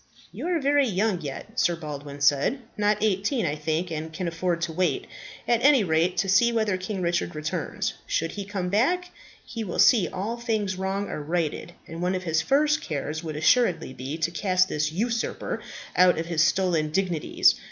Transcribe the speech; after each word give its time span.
"You 0.31 0.47
are 0.47 0.59
very 0.59 0.87
young 0.87 1.21
yet," 1.21 1.59
Sir 1.59 1.75
Baldwin 1.75 2.21
said, 2.21 2.63
"not 2.75 2.97
eighteen, 3.03 3.45
I 3.45 3.53
think, 3.55 3.91
and 3.91 4.11
can 4.11 4.27
afford 4.27 4.59
to 4.61 4.73
wait, 4.73 5.05
at 5.47 5.63
any 5.63 5.83
rate, 5.83 6.17
to 6.17 6.27
see 6.27 6.51
whether 6.51 6.75
King 6.75 7.03
Richard 7.03 7.35
returns. 7.35 7.93
Should 8.07 8.31
he 8.31 8.43
come 8.43 8.69
back, 8.69 9.11
he 9.45 9.63
will 9.63 9.77
see 9.77 10.07
all 10.07 10.37
these 10.37 10.75
wrongs 10.75 11.09
are 11.11 11.21
righted; 11.21 11.73
and 11.87 12.01
one 12.01 12.15
of 12.15 12.23
his 12.23 12.41
first 12.41 12.81
cares 12.81 13.23
would 13.23 13.35
assuredly 13.35 13.93
be 13.93 14.17
to 14.17 14.31
cast 14.31 14.69
this 14.69 14.91
usurper 14.91 15.61
out 15.95 16.17
of 16.17 16.25
his 16.25 16.41
stolen 16.43 16.89
dignities. 16.89 17.53